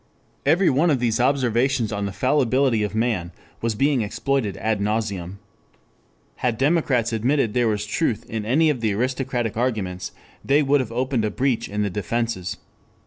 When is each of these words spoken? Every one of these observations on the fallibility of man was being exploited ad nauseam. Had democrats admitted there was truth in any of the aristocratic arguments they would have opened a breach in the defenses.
Every 0.47 0.71
one 0.71 0.89
of 0.89 0.99
these 0.99 1.19
observations 1.19 1.91
on 1.91 2.07
the 2.07 2.11
fallibility 2.11 2.81
of 2.81 2.95
man 2.95 3.31
was 3.61 3.75
being 3.75 4.01
exploited 4.01 4.57
ad 4.57 4.81
nauseam. 4.81 5.37
Had 6.37 6.57
democrats 6.57 7.13
admitted 7.13 7.53
there 7.53 7.67
was 7.67 7.85
truth 7.85 8.27
in 8.27 8.43
any 8.43 8.71
of 8.71 8.81
the 8.81 8.93
aristocratic 8.95 9.55
arguments 9.55 10.11
they 10.43 10.63
would 10.63 10.79
have 10.79 10.91
opened 10.91 11.23
a 11.23 11.29
breach 11.29 11.69
in 11.69 11.83
the 11.83 11.91
defenses. 11.91 12.57